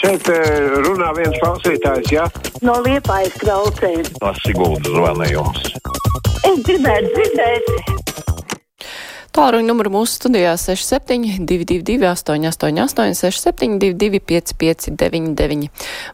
Šeit 0.00 0.28
eh, 0.32 0.70
runā 0.80 1.10
viens 1.12 1.36
klausītājs, 1.42 2.08
jā? 2.14 2.24
No 2.64 2.78
liepājas 2.86 3.34
klausēm. 3.42 4.06
No 4.22 4.32
Sigūda 4.40 4.94
zvanījums. 4.94 5.74
Es 6.48 6.62
gribētu 6.64 7.10
dzirdēt. 7.18 7.98
Tālruņa 9.36 9.68
numuru 9.68 9.92
mūsu 9.94 10.16
studijā 10.16 10.56
6722, 10.58 12.00
888, 12.08 13.12
672, 13.14 14.18
559, 14.26 15.68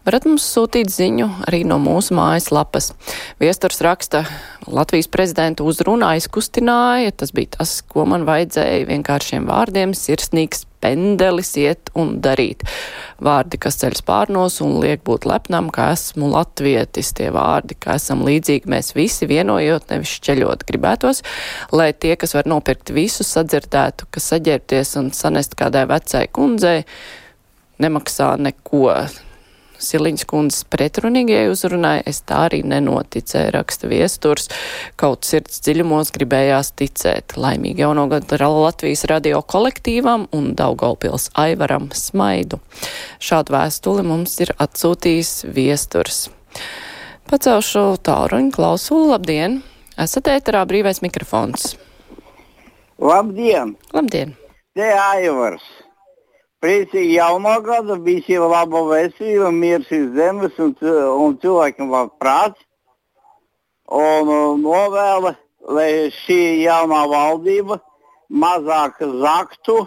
varat 0.05 0.27
mums 0.29 0.45
sūtīt 0.50 0.91
ziņu 0.93 1.30
arī 1.46 1.62
no 1.64 1.79
mūsu 1.80 2.18
mājaslapas. 2.18 2.91
Viesturs 3.41 3.80
raksta, 3.87 4.27
Latvijas 4.66 5.09
prezidentu 5.09 5.64
uzrunā 5.71 6.16
izkustināja, 6.21 7.14
tas 7.23 7.32
bija 7.32 7.55
tas, 7.57 7.79
ko 7.87 8.05
man 8.11 8.27
vajadzēja 8.29 8.84
vienkāršiem 8.91 9.48
vārdiem, 9.48 9.96
sirsnīgs 9.96 10.66
pendelis 10.82 11.52
iet 11.61 11.90
un 11.98 12.16
darīt. 12.24 12.64
Vārdi, 13.22 13.58
kas 13.61 13.79
ceļ 13.80 13.96
spārnos 14.00 14.61
un 14.64 14.76
liek 14.82 15.03
būt 15.07 15.26
lepnam, 15.29 15.71
ka 15.75 15.90
esmu 15.94 16.30
latvietis, 16.34 17.12
tie 17.17 17.30
vārdi, 17.34 17.79
ka 17.80 17.96
esam 18.00 18.25
līdzīgi 18.26 18.71
mēs 18.71 18.93
visi 18.96 19.29
vienojot, 19.31 19.89
nevis 19.90 20.17
šķeļot 20.20 20.67
gribētos, 20.68 21.22
lai 21.72 21.93
tie, 21.93 22.14
kas 22.20 22.36
var 22.36 22.48
nopirkt 22.50 22.93
visu, 22.96 23.26
sadzirdētu, 23.26 24.11
ka 24.11 24.22
saģērbties 24.22 24.96
un 25.00 25.12
sanest 25.17 25.57
kādai 25.58 25.86
vecai 25.90 26.26
kundzei 26.29 26.82
nemaksā 27.82 28.36
neko. 28.40 28.90
Siliņas 29.86 30.26
kundzes 30.29 30.67
pretrunīgajai 30.72 31.50
uzrunai 31.53 31.96
es 32.08 32.22
tā 32.27 32.47
arī 32.48 32.62
nenoticēju, 32.67 33.53
raksta 33.55 33.91
viesturs. 33.91 34.50
Kaut 35.00 35.28
sirds 35.28 35.62
dziļumos 35.64 36.12
gribējās 36.17 36.72
ticēt. 36.78 37.36
Laimīgi 37.41 37.84
jauno 37.84 38.09
gadu 38.11 38.39
Latvijas 38.56 39.06
radio 39.11 39.42
kolektīvam 39.42 40.27
un 40.36 40.53
Daugaupils 40.59 41.31
Aivaram 41.39 41.91
Smaidu. 41.95 42.61
Šādu 43.22 43.56
vēstuli 43.56 44.06
mums 44.06 44.39
ir 44.45 44.55
atsūtījis 44.59 45.33
viesturs. 45.56 46.27
Pacelšu 47.31 47.89
tāruņu 48.07 48.53
klausulu. 48.55 49.11
Labdien! 49.14 49.61
Esat 49.98 50.29
ēterā 50.29 50.67
brīvais 50.69 51.01
mikrofons. 51.03 51.75
Labdien! 53.03 53.75
Labdien! 53.97 54.37
Te 54.77 54.92
Aivars! 54.92 55.64
Priecīgi 56.65 57.19
jauno 57.19 57.59
gadu, 57.61 57.99
visiem 58.01 58.47
labu 58.49 58.87
veselību, 58.89 59.51
miers 59.53 59.91
iz 59.93 60.07
zemes 60.17 60.57
un, 60.63 60.73
un 60.81 61.37
cilvēkiem 61.43 61.91
labi 61.93 62.15
prāts. 62.23 62.63
Un 63.93 64.63
novēlu, 64.63 65.35
lai 65.77 65.91
šī 66.25 66.41
jaunā 66.65 67.05
valdība 67.13 67.79
mazāk 68.31 68.98
zaktu, 69.21 69.85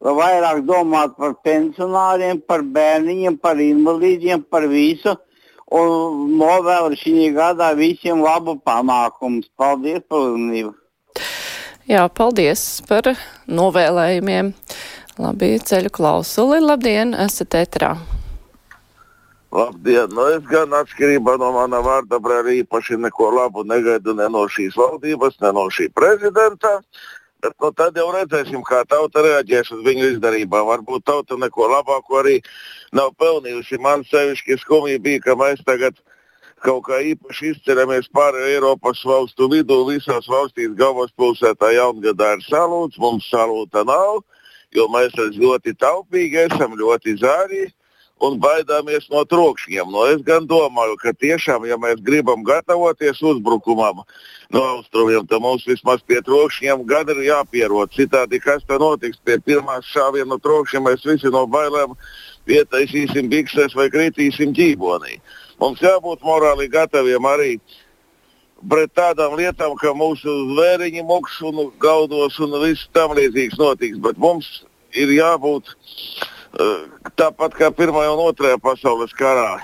lai 0.00 0.16
vairāk 0.18 0.64
domātu 0.66 1.20
par 1.20 1.36
pensionāriem, 1.44 2.40
par 2.48 2.64
bērniņiem, 2.64 3.36
par 3.38 3.60
invalīdiem, 3.60 4.42
par 4.50 4.66
visu. 4.72 5.14
Un 5.70 6.32
novēlu 6.40 6.96
šī 6.98 7.28
gadā 7.36 7.70
visiem 7.78 8.24
labu 8.24 8.56
panākumu. 8.66 9.44
Paldies 9.60 10.02
par 10.08 10.32
uzmanību! 10.32 10.74
Jā, 11.90 12.04
paldies 12.14 12.60
par 12.86 13.12
novēlējumiem. 13.50 14.52
Labi, 15.20 15.58
ceļu 15.60 15.90
klausuli. 15.92 16.62
Labdien, 16.64 17.10
esat 17.12 17.52
ētrā. 17.58 17.90
Labdien! 19.52 20.08
Nu, 20.16 20.24
es 20.32 20.46
gan 20.48 20.72
atšķirībā 20.78 21.34
no 21.42 21.50
mana 21.58 21.82
vārda 21.84 22.16
brāļa 22.24 22.54
īpaši 22.62 22.96
neko 23.02 23.28
labu 23.34 23.64
negaidu 23.68 24.14
ne 24.16 24.30
no 24.32 24.46
šīs 24.48 24.78
valdības, 24.80 25.36
ne 25.44 25.50
no 25.58 25.66
šī 25.76 25.90
prezidenta. 25.92 26.78
Bet 27.44 27.52
nu, 27.60 27.72
tad 27.76 28.00
jau 28.00 28.06
redzēsim, 28.14 28.62
kā 28.64 28.80
tauta 28.88 29.26
reaģēs 29.26 29.74
uz 29.76 29.84
viņu 29.84 30.08
izdarībām. 30.14 30.70
Varbūt 30.70 31.04
tauta 31.12 31.36
neko 31.36 31.68
labāku 31.74 32.16
arī 32.22 32.38
nav 32.96 33.12
pelnījusi. 33.20 33.82
Man 33.84 34.06
sevišķi 34.08 34.60
skumji 34.64 35.04
bija, 35.04 35.26
ka 35.28 35.36
mēs 35.36 35.60
tagad 35.68 36.00
kaut 36.64 36.86
kā 36.88 37.04
īpaši 37.12 37.54
izceramies 37.58 38.08
pāri 38.08 38.54
Eiropas 38.54 39.04
valstu 39.04 39.52
vidū. 39.52 39.82
Visās 39.92 40.32
valstīs 40.32 40.72
galvaspilsētā 40.80 41.74
jaungadā 41.76 42.36
ir 42.38 42.44
salūts, 42.48 43.00
mums 43.00 43.28
salūta 43.28 43.84
nav 43.84 44.22
jo 44.76 44.86
mēs 44.92 45.14
ļoti 45.16 45.74
taupīgi 45.80 46.46
esam, 46.46 46.78
ļoti 46.78 47.18
zārīgi 47.20 47.72
un 48.20 48.36
baidāmies 48.40 49.08
no 49.12 49.22
trokšņiem. 49.24 49.88
No 49.92 50.04
es 50.12 50.20
gan 50.26 50.46
domāju, 50.48 50.96
ka 51.00 51.12
tiešām, 51.16 51.64
ja 51.68 51.78
mēs 51.80 52.02
gribam 52.04 52.44
gatavoties 52.44 53.22
uzbrukumam 53.24 54.02
no 54.52 54.64
austrumiem, 54.76 55.26
tad 55.30 55.40
mums 55.42 55.64
vismaz 55.68 56.04
pie 56.06 56.20
trokšņiem 56.26 56.84
gan 56.88 57.08
ir 57.14 57.22
jāpierod. 57.30 57.92
Citādi, 57.96 58.42
kas 58.42 58.64
tad 58.68 58.84
notiks 58.84 59.20
pie 59.24 59.38
pirmās 59.44 59.88
šāviena 59.94 60.34
no 60.34 60.40
trokšņiem, 60.42 60.88
mēs 60.90 61.06
visi 61.08 61.32
no 61.32 61.46
bailēm 61.48 61.96
pietaisīsim 62.48 63.30
bikses 63.32 63.76
vai 63.78 63.88
kritīsim 63.92 64.52
ģībonī. 64.56 65.20
Mums 65.60 65.80
jābūt 65.84 66.24
morāli 66.24 66.68
gataviem 66.72 67.24
arī 67.28 67.54
pret 68.68 68.92
tādām 68.96 69.36
lietām, 69.38 69.74
ka 69.80 69.92
mūsu 69.96 70.32
zvēriņi 70.52 71.04
muks 71.06 71.38
un 71.46 71.68
gaudos 71.80 72.38
un 72.42 72.56
viss 72.62 72.88
tam 72.94 73.14
līdzīgs 73.16 73.58
notiks. 73.60 74.00
Bet 74.02 74.18
mums 74.20 74.48
ir 74.96 75.12
jābūt 75.14 75.72
uh, 75.72 76.88
tāpat 77.16 77.56
kā 77.58 77.70
Pirmajā 77.74 78.14
un 78.14 78.24
Otrajā 78.28 78.58
pasaules 78.62 79.14
karā. 79.16 79.60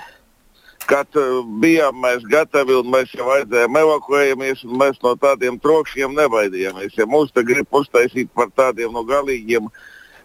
Kad 0.87 1.19
uh, 1.19 1.43
bijām 1.61 1.99
mēs 2.03 2.23
gatavi 2.31 2.77
un 2.79 2.89
mēs 2.93 3.13
jau 3.17 3.27
aizējām 3.35 3.81
evakuējamies, 3.83 4.63
un 4.67 4.79
mēs 4.81 5.01
no 5.03 5.13
tādiem 5.19 5.59
trokšņiem 5.61 6.15
nebaidījāmies. 6.17 6.97
Ja 6.97 7.09
mūs 7.09 7.33
te 7.35 7.43
grib 7.47 7.67
uztaisīt 7.75 8.31
par 8.33 8.49
tādiem 8.55 8.95
no 8.95 9.03
galīgiem 9.07 9.69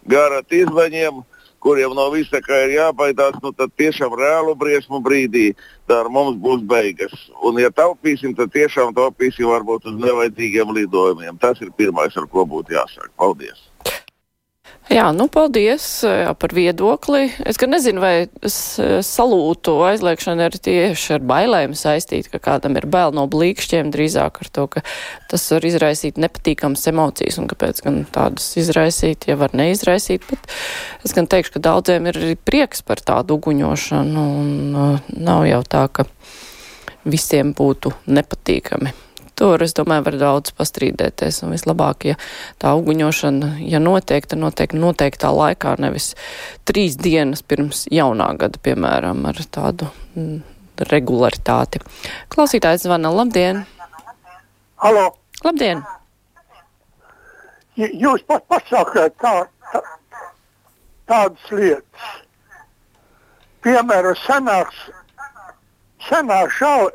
gara 0.09 0.41
izvaņiem, 0.50 1.22
kuriem 1.62 1.94
no 1.96 2.08
visa 2.14 2.42
kā 2.44 2.64
ir 2.66 2.76
jābaidās, 2.76 3.38
nu 3.42 3.52
tad 3.56 3.72
tiešām 3.80 4.14
reālu 4.18 4.54
briesmu 4.58 5.00
brīdī 5.04 5.52
tā 5.88 6.02
ar 6.02 6.10
mums 6.12 6.38
būs 6.42 6.64
beigas. 6.68 7.14
Un, 7.42 7.60
ja 7.62 7.70
taupīsim, 7.70 8.36
tad 8.38 8.52
tiešām 8.54 8.94
taupīsim 8.98 9.48
varbūt 9.50 9.90
uz 9.90 10.00
nevajadzīgiem 10.02 10.74
lidojumiem. 10.78 11.38
Tas 11.42 11.62
ir 11.62 11.74
pirmais, 11.78 12.16
ar 12.18 12.28
ko 12.30 12.46
būtu 12.48 12.76
jāsāk. 12.78 13.12
Paldies! 13.16 13.72
Jā, 14.91 15.04
nu, 15.15 15.28
paldies 15.31 15.84
jā, 16.03 16.32
par 16.34 16.53
viedokli. 16.56 17.28
Es 17.47 17.59
gan 17.60 17.70
nezinu, 17.70 18.03
vai 18.03 18.26
salūtu 18.43 19.76
aizliekšana 19.87 20.48
ir 20.50 20.56
tieši 20.59 21.15
ar 21.16 21.22
bailēm 21.31 21.76
saistīta, 21.78 22.32
ka 22.32 22.41
kādam 22.43 22.75
ir 22.81 22.88
bail 22.91 23.15
no 23.15 23.28
blīkšķiem, 23.31 23.92
drīzāk 23.94 24.41
ar 24.42 24.50
to, 24.50 24.66
ka 24.75 24.82
tas 25.31 25.47
var 25.54 25.69
izraisīt 25.69 26.19
nepatīkamas 26.21 26.82
emocijas 26.91 27.38
un 27.38 27.47
kāpēc 27.53 27.84
gan 27.87 28.03
tādas 28.10 28.48
izraisīt, 28.59 29.28
ja 29.31 29.38
var 29.38 29.54
neizraisīt. 29.56 30.26
Bet 30.28 30.50
es 31.06 31.15
gan 31.15 31.31
teikšu, 31.31 31.54
ka 31.56 31.65
daudziem 31.71 32.10
ir 32.10 32.21
prieks 32.42 32.82
par 32.82 33.00
tādu 33.06 33.38
uguņošanu 33.38 34.26
un 34.42 34.53
nav 35.15 35.47
jau 35.47 35.62
tā, 35.62 35.87
ka 35.94 36.09
visiem 37.06 37.54
būtu 37.54 37.94
nepatīkami. 38.10 38.92
Tur, 39.38 39.62
es 39.65 39.72
domāju, 39.76 40.04
var 40.10 40.16
daudz 40.20 40.53
pastrīdēties. 40.59 41.41
Un 41.47 41.54
vislabāk, 41.54 42.06
ja 42.10 42.16
tā 42.60 42.75
uguņošana, 42.76 43.54
ja 43.65 43.81
notiek, 43.82 44.26
tad 44.28 44.43
notiek 44.43 44.75
noteiktā 44.76 45.32
laikā, 45.32 45.76
nevis 45.81 46.12
trīs 46.69 46.98
dienas 47.00 47.42
pirms 47.42 47.87
jaunā 47.92 48.28
gada, 48.41 48.60
piemēram, 48.62 49.25
ar 49.31 49.41
tādu 49.54 49.88
mm, 50.12 50.42
regularitāti. 50.92 51.81
Klausītājs 52.32 52.84
zvana. 52.87 53.12
Labdien! 53.15 53.65
Halo! 54.84 55.09
Labdien! 55.44 55.82
J 57.81 57.88
jūs 57.97 58.21
pat 58.28 58.44
pasakāt 58.53 59.15
tā, 59.22 59.32
tā, 59.72 59.81
tādas 61.09 61.53
lietas. 61.54 62.10
Piemēram, 63.65 64.19
senāks, 64.26 64.82
senāk 66.09 66.53
šau, 66.59 66.91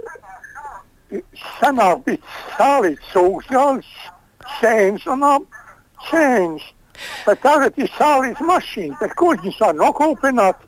senāk 1.60 2.04
bija 2.06 2.22
sālīts 2.58 3.12
sūkņāls, 3.14 3.92
sēns 4.60 5.08
un 5.12 5.26
sēns. 6.10 6.74
Bet 7.28 7.44
tagad 7.44 7.78
ir 7.78 7.92
sālīts 7.94 8.42
mašīna, 8.42 8.98
bet 9.02 9.14
ko 9.20 9.36
viņus 9.36 9.60
var 9.62 9.76
nokūpināt? 9.78 10.64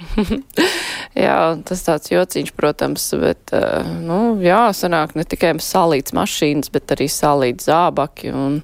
jā, 1.26 1.36
tas 1.68 1.82
tāds 1.84 2.12
jociņš, 2.12 2.54
protams, 2.56 3.04
bet, 3.20 3.52
nu, 4.00 4.20
jā, 4.40 4.62
sanāk 4.76 5.12
ne 5.18 5.26
tikai 5.28 5.52
sālīts 5.60 6.14
mašīnas, 6.16 6.72
bet 6.72 6.96
arī 6.96 7.10
sālīts 7.12 7.68
zābaki 7.68 8.32
un 8.32 8.62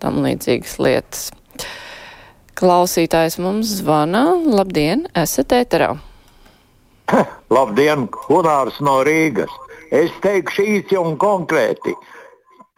tam 0.00 0.22
līdzīgas 0.24 0.76
lietas. 0.80 1.26
Klausītājs 2.60 3.38
mums 3.40 3.70
zvana. 3.80 4.26
Labdien, 4.36 5.06
esat 5.16 5.54
ēterā. 5.56 5.94
Labdien, 7.56 8.06
Hunārs 8.28 8.78
no 8.84 9.00
Rīgas. 9.06 9.52
Es 9.90 10.12
teikšu 10.22 10.66
īsi 10.76 10.98
un 10.98 11.16
konkrēti. 11.18 11.94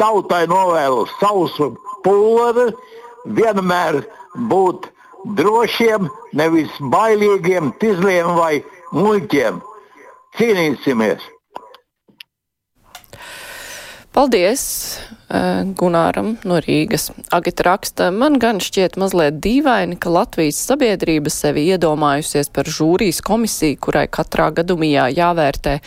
Tautai 0.00 0.46
novēlu 0.50 1.04
sausu 1.18 1.72
pulveri, 2.04 2.72
vienmēr 3.36 4.00
būt 4.52 4.88
drošiem, 5.38 6.08
nevis 6.36 6.72
bailīgiem, 6.94 7.70
tizliem 7.82 8.32
vai 8.38 8.64
muļķiem. 8.96 9.60
Cīnīsimies! 10.38 11.31
Paldies! 14.12 14.62
Gunāram 15.32 16.34
no 16.44 16.58
Rīgas. 16.60 17.06
Agita 17.32 17.64
raksta, 17.64 18.10
man 18.12 18.34
gan 18.36 18.58
šķiet 18.60 18.98
mazliet 19.00 19.38
dīvaini, 19.40 19.96
ka 19.96 20.10
Latvijas 20.12 20.58
sabiedrība 20.66 21.32
sevi 21.32 21.62
iedomājusies 21.72 22.50
par 22.52 22.68
žūrijas 22.68 23.22
komisiju, 23.24 23.78
kurai 23.80 24.02
katrā 24.12 24.50
gadumijā 24.58 25.06
jāvērtē 25.16 25.78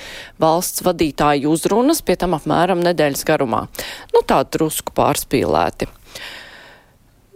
valsts 0.42 0.82
vadītāju 0.88 1.52
uzrunas, 1.54 2.02
pie 2.02 2.16
tam 2.18 2.34
apmēram 2.40 2.82
nedēļas 2.88 3.22
garumā. 3.30 3.68
Nu, 4.16 4.24
tā 4.26 4.40
drusku 4.58 4.96
pārspīlēti. 4.98 5.92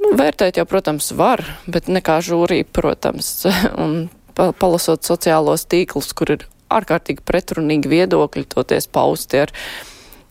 Nu, 0.02 0.16
vērtēt 0.18 0.58
jau, 0.58 0.66
protams, 0.74 1.12
var, 1.14 1.46
bet 1.70 1.92
nekā 1.94 2.18
žūrija, 2.26 2.66
protams, 2.74 3.30
un 3.84 4.10
palasot 4.34 5.06
sociālos 5.06 5.70
tīklus, 5.70 6.16
kur 6.18 6.34
ir 6.40 6.50
ārkārtīgi 6.74 7.22
pretrunīgi 7.30 7.94
viedokļi, 7.94 8.48
toties 8.58 8.90
pausti 8.90 9.46
ar 9.46 9.58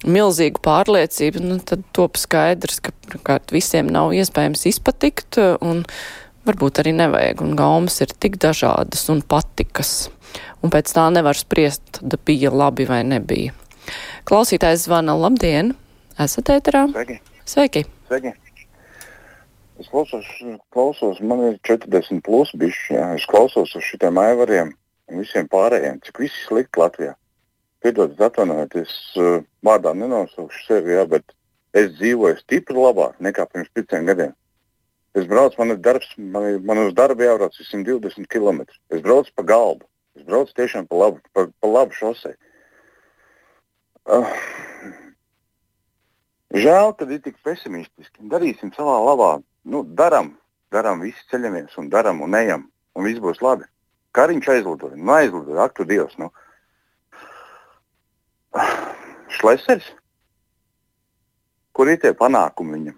milzīgu 0.07 0.63
pārliecību, 0.63 1.43
nu, 1.43 1.59
tad 1.65 1.83
top 1.97 2.19
skaidrs, 2.21 2.81
ka 2.85 2.95
pirmkārt 3.09 3.53
visiem 3.55 3.91
nav 3.91 4.15
iespējams 4.17 4.67
izpatikt, 4.71 5.41
un 5.65 5.85
varbūt 6.49 6.83
arī 6.83 6.95
nevajag, 6.97 7.43
un 7.45 7.57
gaumas 7.59 7.99
ir 8.05 8.15
tik 8.15 8.39
dažādas 8.43 9.09
un 9.13 9.23
patikas, 9.27 10.11
un 10.63 10.73
pēc 10.75 10.95
tā 10.97 11.09
nevar 11.15 11.39
spriest, 11.39 11.99
tad 11.99 12.19
bija 12.29 12.53
labi 12.55 12.87
vai 12.89 13.03
nebija. 13.07 13.57
Klausītājs 14.29 14.87
zvana, 14.87 15.17
labdien, 15.19 15.73
esat 16.21 16.53
ēterā? 16.59 16.87
Sveiki! 16.93 17.23
Sveiki! 17.49 17.87
Sveiki. 18.09 18.35
Es 19.79 19.87
klausos, 19.87 20.27
klausos, 20.75 21.21
man 21.23 21.45
ir 21.53 21.59
40 21.63 22.19
plus 22.27 22.51
bišķi, 22.59 22.97
jā. 22.97 23.05
es 23.15 23.27
klausos 23.31 23.77
uz 23.79 23.85
šitiem 23.87 24.19
aivariem 24.19 24.73
un 25.09 25.23
visiem 25.23 25.47
pārējiem, 25.51 26.01
cik 26.03 26.19
viss 26.25 26.35
ir 26.35 26.49
slikti 26.49 26.83
Latvijā. 26.83 27.13
Piedod, 27.85 28.19
atvainojiet, 28.19 28.75
es 28.83 28.95
uh, 29.21 29.39
vārdā 29.63 29.93
nenosaukšu 29.95 30.65
sevi, 30.67 30.97
jā, 30.97 31.05
bet 31.07 31.35
es 31.79 31.93
dzīvoju 31.99 32.41
stipri 32.41 32.75
labāk 32.75 33.21
nekā 33.23 33.47
pirms 33.53 33.71
pieciem 33.77 34.09
gadiem. 34.09 34.33
Es 35.19 35.27
braucu, 35.31 35.57
man 35.61 35.75
ir 35.75 35.79
darbs, 35.83 36.09
man, 36.19 36.49
ir, 36.53 36.59
man 36.63 36.83
uz 36.83 36.93
darbu 36.95 37.25
jābrauc 37.25 37.55
120 37.55 38.27
km. 38.31 38.65
Es 38.91 39.03
braucu 39.05 39.33
pa 39.35 39.45
galdu, 39.47 39.87
es 40.19 40.27
braucu 40.27 40.55
tiešām 40.59 40.89
pa 40.91 40.99
labu, 41.05 41.23
pa, 41.33 41.47
pa 41.49 41.71
labu 41.71 41.95
šosei. 41.97 42.35
Uh, 44.09 44.27
žēl, 46.55 46.93
ka 46.99 47.09
ir 47.09 47.23
tik 47.25 47.39
pesimistiski. 47.47 48.27
Darīsim 48.33 48.75
savā 48.77 48.99
labā 49.05 49.33
nu, 49.69 49.85
darām, 49.99 50.35
darām, 50.75 51.03
visi 51.05 51.25
ceļamies 51.31 51.79
un 51.79 51.91
darām 51.93 52.23
un 52.27 52.37
ejam, 52.39 52.69
un 52.97 53.07
viss 53.07 53.23
būs 53.23 53.43
labi. 53.45 53.69
Kariņš 54.19 54.51
aizlidoja, 54.55 54.97
nu 54.97 55.15
aizlidoja, 55.15 55.67
ak, 55.67 55.77
tu 55.79 55.87
Dievs. 55.89 56.19
Nu. 56.19 56.33
Šlesers? 59.39 59.89
Kur 61.77 61.91
ir 61.93 62.01
tie 62.03 62.15
panākumi 62.17 62.75
viņam? 62.77 62.97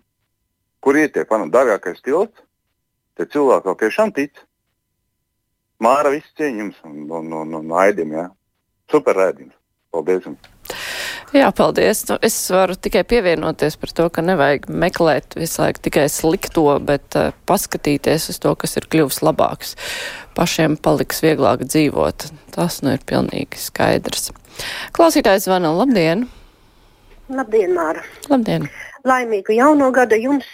Kur 0.80 0.96
ir 0.96 1.10
tie 1.12 1.26
panākumi? 1.28 1.52
Dārgākais 1.56 2.00
tilts? 2.04 2.46
Te 3.18 3.26
cilvēki 3.28 3.68
vēl 3.68 3.80
tiešām 3.82 4.14
tic. 4.16 4.40
Māra 5.80 6.12
viss 6.12 6.36
cieņums 6.36 6.80
un, 6.88 7.02
un, 7.08 7.34
un, 7.42 7.58
un 7.60 7.76
aidiem, 7.82 8.16
jā. 8.16 8.28
Super 8.92 9.16
rēdījums. 9.20 9.56
Paldies 9.90 10.26
jums! 10.28 10.48
Jā, 11.30 11.52
paldies. 11.54 12.02
Nu, 12.08 12.16
es 12.26 12.34
varu 12.50 12.74
tikai 12.74 13.04
pievienoties 13.06 13.76
par 13.78 13.92
to, 13.94 14.08
ka 14.10 14.22
nevajag 14.24 14.66
meklēt 14.66 15.36
visu 15.38 15.62
laiku 15.62 15.84
tikai 15.86 16.08
slikto, 16.10 16.64
bet 16.82 17.14
uh, 17.18 17.30
paskatīties 17.46 18.32
uz 18.32 18.40
to, 18.42 18.56
kas 18.58 18.74
ir 18.80 18.88
kļuvis 18.90 19.20
labāks. 19.22 19.76
Pašiem 20.34 20.74
paliks 20.82 21.22
vieglāk 21.22 21.62
dzīvot. 21.68 22.26
Tas 22.56 22.80
nu 22.82 22.96
ir 22.96 23.06
pilnīgi 23.06 23.62
skaidrs. 23.62 24.32
Klausītājs 24.96 25.46
zvana. 25.48 25.72
Labdien! 25.76 26.26
Labdien, 27.30 27.72
Māra! 27.76 28.04
Labdien! 28.28 28.68
Laimīgu 29.06 29.56
jauno 29.56 29.90
gadu 29.94 30.18
jums! 30.20 30.48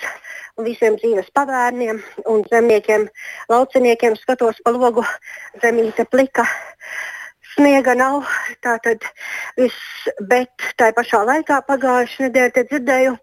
visiem 0.64 0.94
dzīves 0.96 1.26
pavērniem 1.36 1.98
un 2.32 2.40
zemniekiem, 2.48 3.02
lauciniekiem 3.52 4.14
skatos 4.16 4.56
pa 4.64 4.72
logu 4.72 5.04
zemīte 5.60 6.06
plika 6.08 6.46
Sniega 7.56 7.94
nav, 7.96 8.26
tātad 8.60 9.04
viss, 9.56 10.08
bet 10.28 10.52
tā 10.76 10.90
pašā 10.92 11.22
laikā 11.24 11.62
pagājušajā 11.64 12.26
nedēļā 12.26 12.64
dzirdēju, 12.68 13.14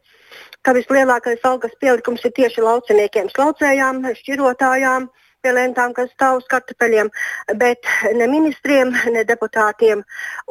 ka 0.66 0.74
vislielākais 0.74 1.46
algas 1.46 1.76
pielikums 1.78 2.26
ir 2.26 2.34
tieši 2.40 2.64
lauciniekiem, 2.66 3.30
slaucējām, 3.36 4.02
šķirotājām, 4.18 5.06
pie 5.44 5.54
lentām, 5.56 5.94
kas 5.96 6.12
stāv 6.14 6.42
uz 6.42 6.50
kartupeļiem, 6.52 7.12
bet 7.60 7.90
ne 8.16 8.28
ministriem, 8.32 8.94
ne 9.14 9.24
deputātiem 9.28 10.04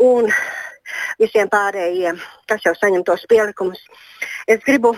un 0.05 0.31
visiem 1.21 1.49
pārējiem, 1.53 2.19
kas 2.51 2.67
jau 2.67 2.75
saņem 2.77 3.05
tos 3.09 3.25
pielikumus. 3.31 3.81
Es 4.51 4.61
gribu 4.67 4.95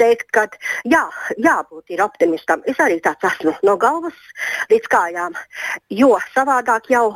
teikt, 0.00 0.30
ka 0.34 0.46
jā, 0.88 1.04
jābūt 1.38 1.94
optimistam. 2.02 2.62
Es 2.66 2.80
arī 2.82 2.98
tāds 3.04 3.28
esmu 3.30 3.54
no 3.66 3.76
galvas 3.80 4.16
līdz 4.72 4.88
kājām, 4.92 5.36
jo 5.90 6.16
savādāk 6.34 6.90
jau 6.90 7.08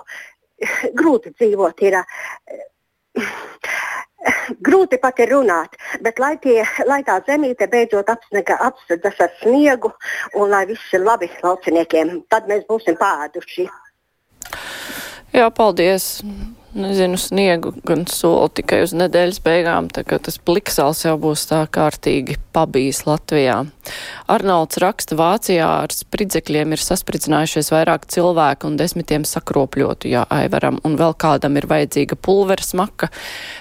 grūti 1.01 1.35
dzīvot. 1.35 1.87
Ir, 1.89 2.03
Grūti 4.61 4.99
pat 5.01 5.21
ir 5.25 5.31
runāt, 5.33 5.77
bet 6.05 6.19
lai, 6.23 6.35
tie, 6.43 6.65
lai 6.87 7.01
tā 7.07 7.19
zemīte 7.27 7.69
beidzot 7.71 8.11
apsedzas 8.11 9.21
ar 9.21 9.33
sniegu 9.43 9.93
un 10.35 10.51
lai 10.51 10.65
viss 10.71 10.95
ir 10.97 11.05
labi 11.05 11.31
lauciniekiem, 11.43 12.21
tad 12.29 12.49
mēs 12.51 12.67
būsim 12.69 12.99
pāduši. 13.01 13.69
Jā, 15.35 15.51
paldies. 15.55 16.19
Nezinu, 16.71 17.19
sniegu 17.19 17.73
gan 17.83 18.05
soli 18.07 18.47
tikai 18.55 18.85
uz 18.85 18.93
nedēļas 18.95 19.41
beigām, 19.43 19.89
tā 19.91 20.05
kā 20.07 20.21
tas 20.23 20.37
pliksals 20.39 21.01
jau 21.03 21.17
būs 21.19 21.49
tā 21.51 21.65
kārtīgi 21.67 22.37
pabijis 22.55 23.01
Latvijā. 23.09 23.57
Arnolds 24.31 24.79
raksta, 24.79 25.17
Vācijā 25.19 25.67
ar 25.67 25.91
spridzekļiem 25.91 26.77
ir 26.77 26.83
saspridzinājušies 26.85 27.73
vairāk 27.75 28.07
cilvēku 28.15 28.71
un 28.71 28.77
desmitiem 28.79 29.27
sakropļotu, 29.27 30.13
ja 30.13 30.23
aivaram, 30.31 30.79
un 30.87 30.95
vēl 31.01 31.17
kādam 31.19 31.59
ir 31.59 31.67
vajadzīga 31.73 32.21
pulveres 32.23 32.71
maka, 32.79 33.11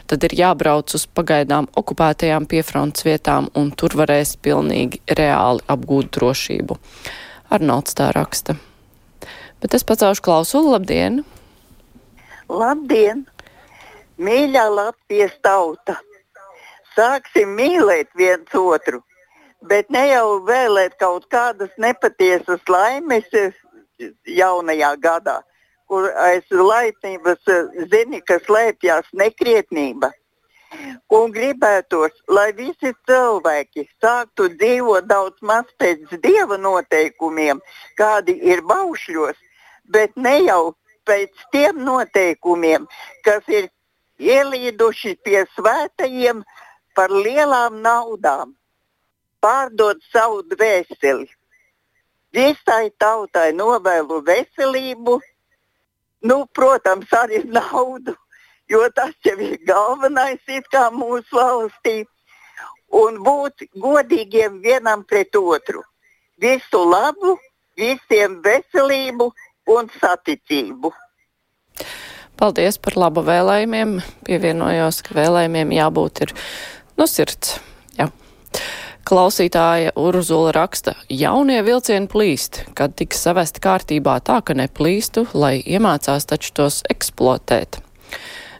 tad 0.05 0.29
ir 0.29 0.37
jābrauc 0.43 0.93
uz 0.93 1.07
pagaidām 1.09 1.71
okupētajām 1.81 2.45
piefrontes 2.45 3.09
vietām, 3.09 3.49
un 3.57 3.73
tur 3.73 3.97
varēs 3.97 4.35
pilnīgi 4.37 5.01
reāli 5.17 5.65
apgūt 5.65 6.13
drošību. 6.19 6.77
Arnolds 7.57 7.97
tā 7.97 8.13
raksta. 8.13 8.59
Bet 9.65 9.73
es 9.73 9.81
pacaušu 9.81 10.29
klausulu, 10.29 10.77
labdien! 10.77 11.23
Labdien! 12.49 13.27
Mīļā 14.17 14.63
Latvijas 14.73 15.35
tauta! 15.45 15.99
Sāksim 16.95 17.51
mīlēt 17.53 18.09
viens 18.17 18.55
otru, 18.57 19.03
bet 19.69 19.91
ne 19.93 20.07
jau 20.09 20.39
vēlēt 20.47 20.95
kaut 20.97 21.27
kādas 21.29 21.69
nepatiesas 21.77 22.65
laimes 22.67 23.29
jaunajā 24.25 24.89
gadā, 25.03 25.35
kur 25.85 26.09
aiz 26.25 26.49
laipnības 26.49 27.53
zini, 27.93 28.23
ka 28.25 28.39
slēpjas 28.47 29.13
nekrietnība. 29.13 30.09
Un 31.13 31.29
gribētos, 31.37 32.17
lai 32.27 32.49
visi 32.57 32.95
cilvēki 33.05 33.85
sāktu 34.01 34.49
dzīvot 34.57 35.05
daudz 35.05 35.37
maz 35.45 35.69
pēc 35.77 36.17
dieva 36.25 36.57
noteikumiem, 36.57 37.61
kādi 37.97 38.39
ir 38.41 38.65
baušļos, 38.65 39.37
bet 39.85 40.17
ne 40.17 40.37
jau 40.49 40.63
pēc 41.09 41.43
tiem 41.53 41.81
noteikumiem, 41.85 42.85
kas 43.25 43.47
ir 43.49 43.69
ielīduši 44.19 45.15
pie 45.25 45.43
svētajiem 45.55 46.43
par 46.95 47.11
lielām 47.25 47.79
naudām, 47.83 48.53
pārdot 49.41 50.01
savu 50.13 50.43
dvēseli. 50.53 51.29
Visai 52.35 52.91
tautai 53.01 53.49
novēlu 53.57 54.19
veselību, 54.27 55.17
nu, 56.29 56.37
protams, 56.53 57.09
arī 57.21 57.41
naudu, 57.47 58.13
jo 58.69 58.83
tas 58.93 59.15
jau 59.25 59.37
ir 59.39 59.57
galvenais 59.65 60.43
mūsu 60.93 61.39
valstī, 61.39 62.05
un 62.89 63.17
būt 63.23 63.65
godīgiem 63.73 64.61
vienam 64.61 65.03
pret 65.03 65.35
otru. 65.35 65.81
Visu 66.37 66.83
labu, 66.85 67.37
visiem 67.77 68.41
veselību, 68.43 69.31
un 69.69 69.89
saticību. 69.99 70.91
Paldies 72.39 72.77
par 72.79 72.95
labu 72.95 73.23
vēlējumiem. 73.27 73.97
Pievienojos, 74.27 75.01
ka 75.03 75.17
vēlējumiem 75.17 75.73
jābūt 75.75 76.23
ir 76.23 76.35
no 76.99 77.07
sirds. 77.09 77.57
Jā. 77.97 78.07
Klausītāja 79.09 79.91
Urzula 79.99 80.53
raksta, 80.55 80.93
jaunie 81.11 81.59
vilcieni 81.65 82.07
plīst, 82.11 82.61
kad 82.77 82.93
tiks 82.99 83.23
savesti 83.25 83.63
kārtībā 83.63 84.19
tā, 84.23 84.39
ka 84.45 84.55
neplīstu, 84.55 85.25
lai 85.33 85.57
iemācās 85.59 86.29
taču 86.29 86.53
tos 86.61 86.83
eksploatēt. 86.93 87.81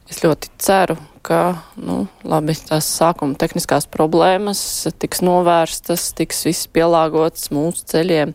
Es 0.10 0.24
ļoti 0.26 0.50
ceru, 0.58 0.96
ka, 1.22 1.60
nu, 1.78 2.02
labi, 2.26 2.56
tās 2.66 2.88
sākuma 2.98 3.38
tehniskās 3.40 3.86
problēmas 3.92 4.62
tiks 4.98 5.22
novērstas, 5.22 6.10
tiks 6.18 6.42
viss 6.48 6.70
pielāgots 6.74 7.52
mūsu 7.54 7.86
ceļiem 7.94 8.34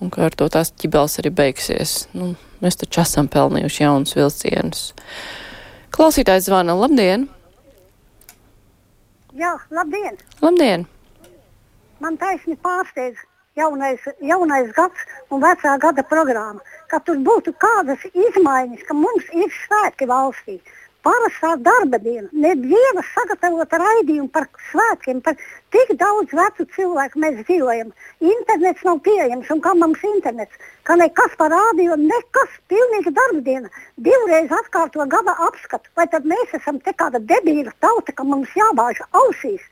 un 0.00 0.10
ka 0.12 0.26
ar 0.26 0.36
to 0.36 0.48
tās 0.52 0.72
ķibels 0.76 1.18
arī 1.22 1.32
beigsies. 1.34 1.94
Nu, 2.16 2.34
mēs 2.62 2.78
taču 2.80 3.02
esam 3.04 3.30
pelnījuši 3.32 3.82
jaunus 3.84 4.16
vilcienus. 4.16 4.82
Klausītājs 5.96 6.48
zvana, 6.48 6.76
labdien! 6.76 7.28
Jā, 9.36 9.54
labdien! 9.72 10.20
Labdien! 10.42 10.86
Man 12.00 12.18
taisni 12.20 12.56
pārsteidz 12.60 13.22
jaunais, 13.56 14.00
jaunais 14.20 14.72
gads 14.76 15.06
un 15.32 15.40
vecā 15.40 15.76
gada 15.80 16.04
programma, 16.04 16.60
ka 16.92 17.00
tur 17.00 17.20
būtu 17.24 17.54
kādas 17.62 18.04
izmaiņas, 18.12 18.84
ka 18.88 18.96
mums 18.96 19.30
ir 19.32 19.48
svētki 19.62 20.08
valstī. 20.10 20.58
Parastā 21.06 21.52
darba 21.62 21.98
diena, 22.02 22.26
neviena 22.44 23.02
sagatavota 23.12 23.78
raidījuma 23.78 24.26
par 24.34 24.46
svētkiem, 24.72 25.20
par 25.22 25.36
tik 25.74 25.92
daudz 26.00 26.32
vecu 26.34 26.64
cilvēku 26.74 27.20
mēs 27.22 27.36
dzīvojam. 27.44 27.92
Internets 28.30 28.82
nav 28.88 28.98
pieejams, 29.04 29.52
un 29.54 29.60
kā 29.62 29.74
mums 29.78 30.02
internets, 30.08 30.64
ka 30.88 30.96
nekas 30.98 31.36
par 31.38 31.54
rādio, 31.54 31.94
nekas, 32.00 32.56
pilnīgi 32.72 33.12
darba 33.20 33.44
diena. 33.48 33.70
Divreiz 34.08 34.50
atkārto 34.58 35.06
gada 35.12 35.36
apskatu, 35.46 35.92
vai 35.94 36.08
tad 36.10 36.26
mēs 36.32 36.56
esam 36.58 36.82
te 36.82 36.96
kāda 37.04 37.22
debīla 37.34 37.76
tauta, 37.86 38.10
ka 38.10 38.26
mums 38.26 38.58
jābāž 38.58 39.04
ausīs. 39.22 39.62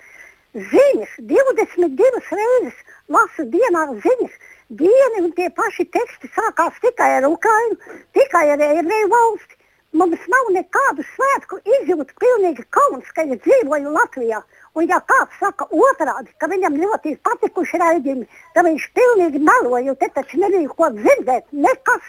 Ziņas, 0.55 1.19
22 1.35 2.38
reizes 2.38 2.79
lasu 3.11 3.49
dienā 3.57 3.88
ziņas. 4.07 4.38
Vieni 4.85 5.25
un 5.26 5.35
tie 5.35 5.50
paši 5.59 5.91
teksti 5.99 6.31
sākās 6.38 6.79
tikai 6.87 7.11
ar 7.19 7.26
Ukrajinu, 7.26 7.99
tikai 8.14 8.47
ar 8.55 8.67
ebreju 8.71 9.11
valsti. 9.19 9.54
Mums 9.95 10.23
nav 10.27 10.49
nekādu 10.51 11.05
svētku 11.07 11.61
izjūtu, 11.77 12.17
pilnīgi 12.19 12.65
kauns, 12.75 13.11
ka 13.15 13.23
es 13.23 13.39
dzīvoju 13.45 13.93
Latvijā. 13.95 14.41
Un 14.75 14.89
ja 14.91 14.99
kāds 15.07 15.37
saka 15.39 15.69
otrādi, 15.71 16.33
ka 16.43 16.49
viņam 16.51 16.81
ļoti 16.81 17.13
ir 17.15 17.21
patikuši 17.23 17.79
raidījumi, 17.79 18.27
tad 18.57 18.67
viņš 18.67 18.89
pilnīgi 18.99 19.43
melo, 19.47 19.79
jo 19.87 19.95
te 20.01 20.09
taču 20.17 20.41
nebija 20.43 20.73
ko 20.73 20.89
dzirdēt, 20.97 21.47
nekas. 21.55 22.09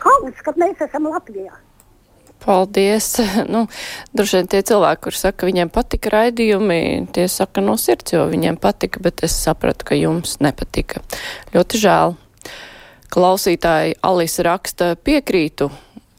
Kauns, 0.00 0.40
ka 0.40 0.56
mēs 0.56 0.80
esam 0.86 1.10
Latvijā. 1.12 1.52
Paldies. 2.40 3.18
Nu, 3.52 3.66
droši 4.16 4.40
vien 4.40 4.48
tie 4.48 4.62
cilvēki, 4.64 5.02
kur 5.04 5.16
saka, 5.16 5.42
ka 5.42 5.50
viņiem 5.50 5.68
patika 5.74 6.14
raidījumi, 6.16 6.80
tie 7.12 7.28
saka 7.28 7.60
no 7.64 7.76
sirds, 7.76 8.14
jo 8.16 8.24
viņiem 8.30 8.56
patika, 8.60 9.02
bet 9.04 9.20
es 9.28 9.36
sapratu, 9.36 9.90
ka 9.92 9.98
jums 9.98 10.38
nepatika. 10.40 11.04
Ļoti 11.52 11.84
žēl. 11.84 12.16
Klausītāji 13.10 13.96
Alisa 14.06 14.44
raksta 14.46 14.94
piekrītu 14.96 15.68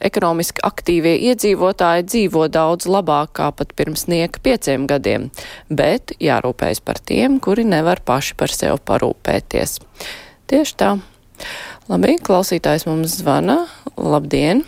Ekonomiski 0.01 0.63
aktīvie 0.65 1.13
iedzīvotāji 1.29 2.08
dzīvo 2.08 2.48
daudz 2.50 2.88
labāk 2.89 3.36
kā 3.38 3.51
pat 3.53 3.75
pirms 3.77 4.08
nieka 4.10 4.41
pieciem 4.43 4.88
gadiem, 4.89 5.29
bet 5.70 6.15
jārūpējas 6.17 6.81
par 6.86 6.98
tiem, 7.05 7.38
kuri 7.43 7.67
nevar 7.70 8.01
paši 8.05 8.38
par 8.39 8.53
sevi 8.53 8.81
parūpēties. 8.89 9.77
Tieši 10.50 10.77
tā. 10.81 10.96
Labi, 11.89 12.17
klausītājs 12.22 12.88
mums 12.89 13.20
zvana. 13.22 13.63
Labdien! 13.98 14.65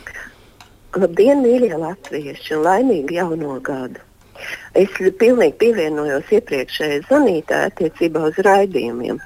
Labdien, 0.94 1.42
mīļie 1.42 1.78
latvieši, 1.82 2.58
laimīgu 2.62 3.18
jauno 3.18 3.58
gadu! 3.66 4.02
Es 4.78 4.94
pilnīgi 4.98 5.56
pievienojos 5.62 6.32
iepriekšējai 6.38 7.04
zvanītājai 7.08 7.70
attiecībā 7.70 8.24
uz 8.30 8.40
raidījumiem. 8.48 9.20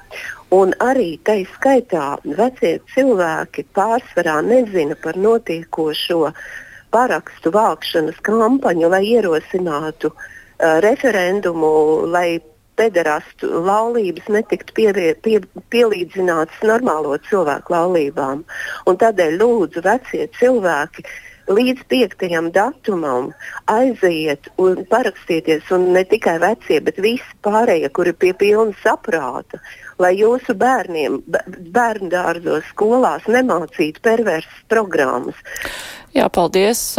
Un 0.54 0.72
arī 0.80 1.18
tai 1.28 1.42
skaitā 1.54 2.16
vecie 2.24 2.78
cilvēki 2.94 3.66
pārsvarā 3.76 4.38
nezina 4.46 4.96
par 5.02 5.18
notiekošo 5.20 6.30
parakstu 6.94 7.52
vākšanas 7.52 8.22
kampaņu, 8.24 8.88
lai 8.88 9.02
ierosinātu 9.10 10.08
uh, 10.08 10.78
referendumu, 10.84 11.72
lai 12.08 12.40
pederastu 12.78 13.50
laulības 13.66 14.30
netiktu 14.32 14.72
pie, 14.78 14.88
pie, 15.20 15.38
pielīdzinātas 15.74 16.64
normālo 16.64 17.18
cilvēku 17.28 17.74
laulībām. 17.74 18.44
Un 18.88 19.00
tādēļ 19.02 19.36
lūdzu 19.42 19.84
vecie 19.84 20.28
cilvēki 20.38 21.04
līdz 21.48 21.84
5. 21.88 22.24
datumam 22.54 23.32
aiziet 23.70 24.48
un 24.60 24.84
parakstieties, 24.90 25.68
un 25.74 25.90
ne 25.94 26.04
tikai 26.08 26.38
vecie, 26.42 26.80
bet 26.84 27.00
visi 27.02 27.36
pārējie, 27.44 27.90
kuri 27.96 28.12
ir 28.12 28.18
pie 28.20 28.32
pilna 28.38 28.76
saprāta, 28.82 29.60
lai 30.00 30.14
jūsu 30.18 30.56
bērniem, 30.58 31.20
bērnu 31.74 32.10
dārzos, 32.12 32.66
skolās 32.72 33.28
nemācītu 33.28 34.02
perversas 34.04 34.64
programmas. 34.68 35.38
Jā, 36.16 36.28
paldies. 36.32 36.94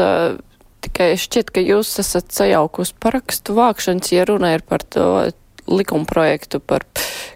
Tikai 0.80 1.12
šķiet, 1.20 1.50
ka 1.52 1.60
jūs 1.60 1.92
esat 2.00 2.32
sajaukus 2.32 2.94
parakstu 3.04 3.52
vākšanas, 3.58 4.14
ja 4.16 4.24
runa 4.30 4.54
ir 4.56 4.64
par 4.64 4.86
to 4.88 5.28
likuma 5.70 6.08
projektu, 6.08 6.62
par, 6.64 6.86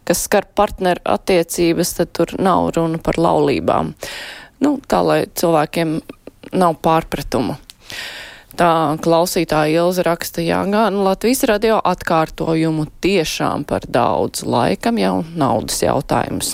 kas 0.07 0.23
skar 0.29 0.47
partneru 0.55 1.03
attiecības, 1.11 1.91
tad 1.99 2.13
tur 2.15 2.33
nav 2.39 2.71
runa 2.77 3.01
par 3.03 3.19
laulībām. 3.19 3.91
Nu, 4.63 4.77
tā, 4.87 5.01
lai 5.03 5.19
cilvēkiem 5.35 5.97
nav 6.53 6.77
pārpratumu. 6.83 7.57
Tā 8.53 8.69
klausītāja 9.01 9.81
Ilza 9.81 10.03
raksta, 10.05 10.43
jā, 10.45 10.59
gan 10.69 10.99
Latvijas 11.01 11.41
radio 11.49 11.79
atkārtojumu 11.81 12.85
tiešām 13.01 13.65
par 13.65 13.87
daudz 13.89 14.43
laikam 14.45 14.99
jau 15.01 15.15
naudas 15.33 15.79
jautājums. 15.81 16.53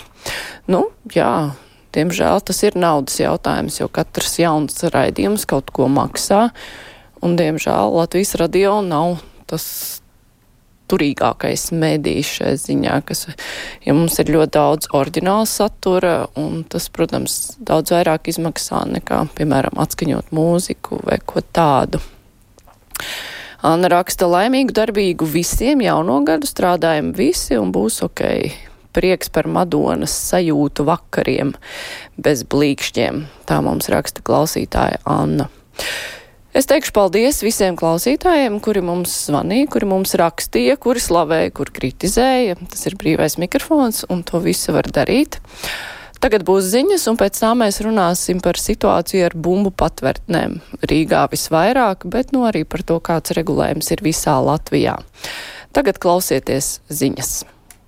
Nu, 0.72 0.86
jā, 1.12 1.52
diemžēl 1.96 2.40
tas 2.48 2.64
ir 2.64 2.80
naudas 2.80 3.20
jautājums, 3.20 3.82
jo 3.82 3.90
katrs 3.92 4.38
jauns 4.40 4.80
raidījums 4.94 5.44
kaut 5.50 5.74
ko 5.76 5.90
maksā, 5.92 6.48
un 7.20 7.36
diemžēl 7.40 7.92
Latvijas 8.00 8.38
radio 8.40 8.80
nav 8.86 9.20
tas 9.52 9.66
turīgākais 10.90 11.70
medijs 11.76 12.36
šai 12.40 12.54
ziņā, 12.60 13.00
kas, 13.08 13.26
ja 13.86 13.96
mums 13.98 14.20
ir 14.22 14.32
ļoti 14.36 14.54
daudz 14.58 14.92
oriģināla 14.96 15.48
satura, 15.50 16.14
un 16.40 16.64
tas, 16.70 16.90
protams, 16.94 17.40
daudz 17.60 17.94
vairāk 17.96 18.32
izmaksā 18.32 18.86
nekā, 18.98 19.26
piemēram, 19.38 19.80
atskaņot 19.82 20.34
mūziku 20.36 21.02
vai 21.06 21.20
ko 21.26 21.44
tādu. 21.56 22.02
Anna 23.66 23.90
raksta 23.92 24.28
laimīgu 24.30 24.72
darbīgu 24.72 25.28
visiem 25.28 25.82
jauno 25.84 26.22
gadu 26.28 26.48
strādājam 26.48 27.12
visi 27.16 27.58
un 27.60 27.74
būs 27.76 28.00
ok. 28.06 28.24
Prieks 28.96 29.30
par 29.30 29.50
Madonas 29.52 30.14
sajūtu 30.32 30.86
vakariem 30.88 31.52
bez 32.18 32.46
blīkšķiem. 32.50 33.26
Tā 33.46 33.60
mums 33.66 33.92
raksta 33.92 34.24
klausītāja 34.26 35.04
Anna. 35.06 35.50
Es 36.50 36.66
teikšu 36.66 36.96
paldies 36.96 37.44
visiem 37.46 37.76
klausītājiem, 37.78 38.56
kuri 38.66 38.82
mums 38.82 39.14
zvanīja, 39.28 39.68
kuri 39.70 39.86
mums 39.92 40.16
rakstīja, 40.18 40.80
kuri 40.82 41.02
slavēja, 41.04 41.52
kur 41.54 41.70
kritizēja. 41.76 42.58
Tas 42.72 42.88
ir 42.90 42.98
brīvais 42.98 43.38
mikrofons, 43.38 44.02
un 44.10 44.24
to 44.26 44.42
visu 44.42 44.74
var 44.74 44.90
darīt. 44.90 45.38
Tagad 46.20 46.44
būs 46.48 46.72
ziņas, 46.74 47.06
un 47.12 47.20
pēc 47.22 47.38
tam 47.40 47.62
mēs 47.62 47.78
runāsim 47.86 48.42
par 48.44 48.58
situāciju 48.60 49.30
ar 49.30 49.38
bumbu 49.38 49.72
patvērtnēm. 49.78 50.58
Rīgā 50.90 51.22
visvairāk, 51.32 52.10
bet 52.10 52.34
nu 52.36 52.44
arī 52.50 52.66
par 52.66 52.82
to, 52.84 52.98
kāds 52.98 53.38
regulējums 53.38 53.94
ir 53.94 54.04
visā 54.10 54.36
Latvijā. 54.44 54.98
Tagad 55.72 56.02
klausieties 56.02 56.80
ziņas. 56.90 57.59